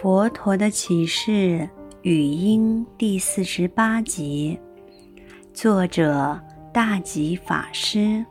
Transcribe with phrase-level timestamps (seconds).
[0.00, 1.68] 佛陀的启示
[2.00, 4.58] 语音第四十八集，
[5.52, 6.40] 作者
[6.72, 8.24] 大吉法师。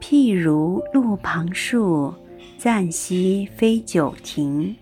[0.00, 2.12] 譬如路旁树，
[2.58, 4.74] 暂息非久停。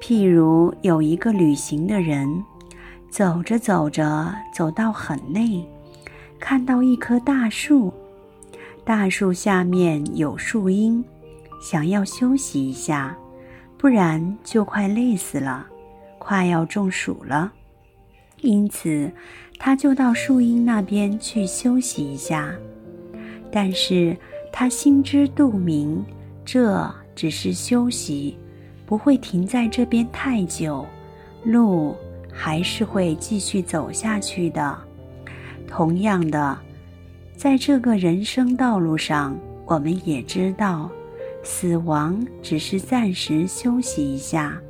[0.00, 2.28] 譬如有一个旅行的人，
[3.10, 5.68] 走着走着，走到很累，
[6.38, 7.92] 看到一棵大树，
[8.84, 11.04] 大树下面有树荫，
[11.60, 13.18] 想要休息一下。
[13.80, 15.66] 不然就快累死了，
[16.18, 17.50] 快要中暑了，
[18.42, 19.10] 因此
[19.58, 22.54] 他就到树荫那边去休息一下。
[23.50, 24.14] 但是
[24.52, 26.04] 他心知肚明，
[26.44, 28.38] 这只是休息，
[28.84, 30.84] 不会停在这边太久，
[31.42, 31.96] 路
[32.30, 34.78] 还是会继续走下去的。
[35.66, 36.58] 同样的，
[37.34, 39.34] 在这个人生道路上，
[39.64, 40.90] 我们也知道。
[41.42, 44.60] 死亡只是暂时休息一下，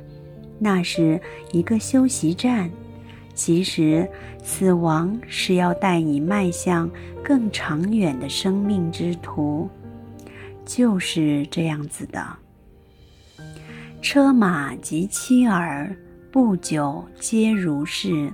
[0.59, 1.19] 那是
[1.51, 2.69] 一个休息站。
[3.33, 4.07] 其实，
[4.43, 6.89] 死亡是要带你迈向
[7.23, 9.69] 更长远的生命之途，
[10.65, 12.25] 就是这样子的。
[14.01, 15.95] 车马及妻儿，
[16.31, 18.31] 不久皆如是，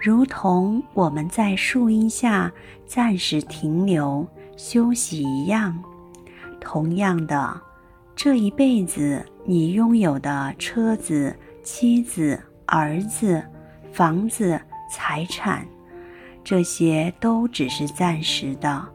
[0.00, 2.50] 如同我们在树荫下
[2.86, 4.26] 暂时停留
[4.56, 5.82] 休息一样。
[6.62, 7.60] 同样的，
[8.16, 13.42] 这一辈子你拥有的车子、妻子、儿子、
[13.92, 14.58] 房子、
[14.90, 15.66] 财产，
[16.42, 18.88] 这些都只是暂时的，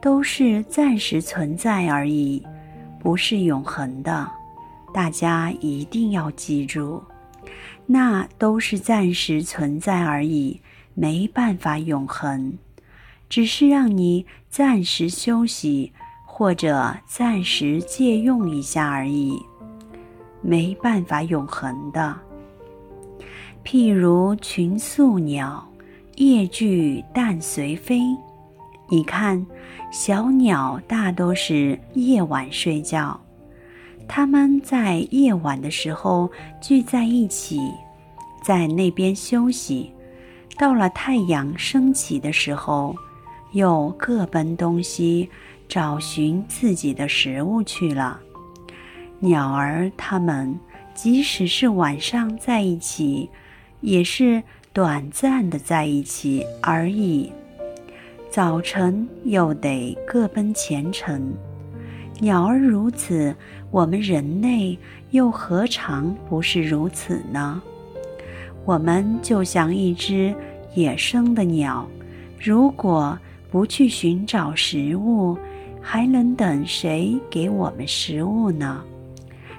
[0.00, 2.42] 都是暂时存在而已，
[2.98, 4.28] 不是永恒的。
[4.92, 7.02] 大家一定要记住，
[7.86, 10.60] 那都是暂时存在而已，
[10.94, 12.56] 没办法永恒，
[13.28, 15.92] 只是让你暂时休息。
[16.36, 19.40] 或者暂时借用一下而已，
[20.40, 22.12] 没办法永恒的。
[23.64, 25.64] 譬如群宿鸟，
[26.16, 28.00] 夜聚但随飞。
[28.88, 29.46] 你看，
[29.92, 33.16] 小鸟大都是夜晚睡觉，
[34.08, 36.28] 它们在夜晚的时候
[36.60, 37.60] 聚在一起，
[38.42, 39.88] 在那边休息。
[40.58, 42.92] 到了太阳升起的时候，
[43.52, 45.30] 又各奔东西。
[45.74, 48.20] 找寻自己的食物去了。
[49.18, 50.56] 鸟儿它们
[50.94, 53.28] 即使是晚上在一起，
[53.80, 54.40] 也是
[54.72, 57.32] 短暂的在一起而已。
[58.30, 61.34] 早晨又得各奔前程。
[62.20, 63.34] 鸟儿如此，
[63.72, 64.78] 我们人类
[65.10, 67.60] 又何尝不是如此呢？
[68.64, 70.32] 我们就像一只
[70.76, 71.84] 野生的鸟，
[72.40, 73.18] 如果
[73.50, 75.36] 不去寻找食物，
[75.86, 78.82] 还能等谁给我们食物呢？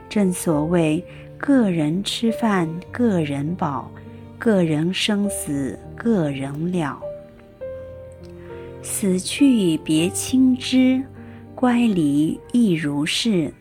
[0.09, 1.02] 正所谓
[1.38, 3.91] “个人吃饭个人饱，
[4.40, 7.00] 个人生死个人了”。
[8.81, 11.02] 死去别亲之，
[11.53, 13.53] 乖离亦如是。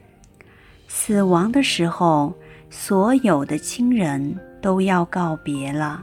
[0.89, 2.33] 死亡的时候，
[2.71, 6.03] 所有的亲人都要告别了。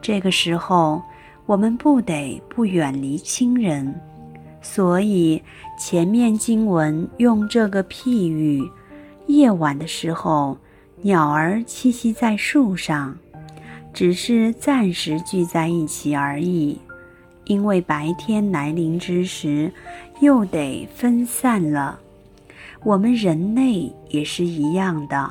[0.00, 1.02] 这个时候，
[1.44, 3.94] 我们不得不远离亲人。
[4.62, 5.42] 所以，
[5.76, 8.62] 前面经文用这个譬喻：
[9.26, 10.56] 夜晚的时候，
[11.02, 13.18] 鸟儿栖息在树上，
[13.92, 16.78] 只是暂时聚在一起而已。
[17.46, 19.70] 因为白天来临之时，
[20.20, 21.98] 又得分散了。
[22.84, 25.28] 我们人类也是一样的，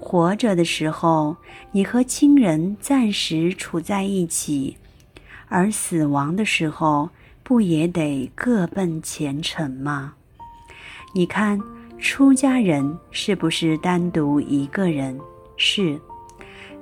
[0.00, 1.36] 活着的时候，
[1.70, 4.78] 你和亲人暂时处在一起，
[5.48, 7.10] 而死亡的时候，
[7.44, 10.14] 不也得各奔前程吗？
[11.14, 11.60] 你看，
[11.98, 15.20] 出家人是不是单独一个人？
[15.58, 16.00] 是，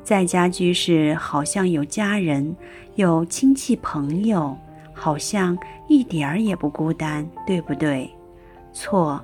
[0.04, 2.56] 在家居士好像有家人，
[2.94, 4.56] 有亲戚朋友，
[4.94, 5.58] 好像
[5.88, 8.08] 一点儿也不孤单，对不对？
[8.72, 9.20] 错，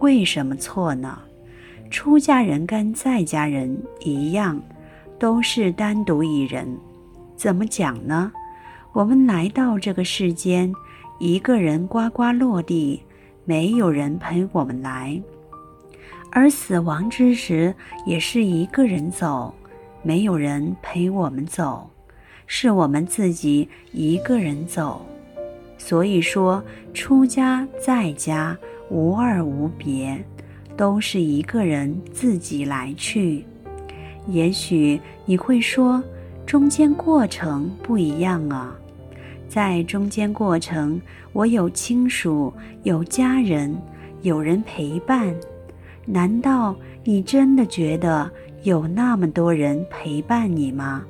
[0.00, 1.16] 为什么错呢？
[1.90, 4.60] 出家人跟在家人一样，
[5.16, 6.66] 都是单独一人。
[7.36, 8.32] 怎么讲呢？
[8.94, 10.70] 我们来到这个世间，
[11.18, 13.02] 一个人呱呱落地，
[13.46, 15.18] 没有人陪我们来；
[16.30, 17.74] 而死亡之时，
[18.04, 19.54] 也是一个人走，
[20.02, 21.88] 没有人陪我们走，
[22.46, 25.06] 是我们自己一个人走。
[25.78, 26.62] 所以说，
[26.92, 28.54] 出家在家
[28.90, 30.22] 无二无别，
[30.76, 33.46] 都是一个人自己来去。
[34.26, 36.04] 也许你会说，
[36.44, 38.76] 中间过程不一样啊。
[39.52, 40.98] 在中间过程，
[41.34, 42.50] 我有亲属，
[42.84, 43.76] 有家人，
[44.22, 45.30] 有人陪伴。
[46.06, 48.30] 难道你真的觉得
[48.62, 51.04] 有那么多人陪伴你吗？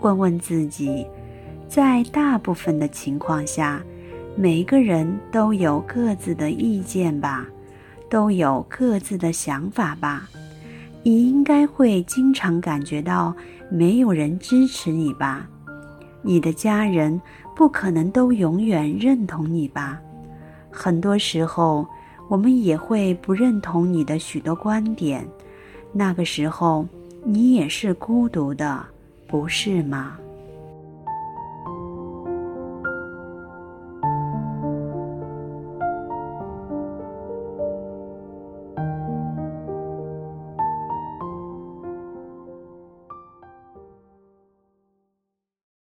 [0.00, 1.06] 问问自己，
[1.68, 3.80] 在大部分的情况下，
[4.34, 7.46] 每个人都有各自的意见吧，
[8.10, 10.28] 都有各自的想法吧。
[11.04, 13.32] 你应该会经常感觉到
[13.70, 15.48] 没有人支持你吧？
[16.20, 17.18] 你的家人
[17.58, 20.00] 不可能都永远认同你吧？
[20.70, 21.84] 很多时候，
[22.28, 25.26] 我们也会不认同你的许多观点。
[25.92, 26.86] 那个时候，
[27.24, 28.86] 你也是孤独的，
[29.26, 30.16] 不是吗？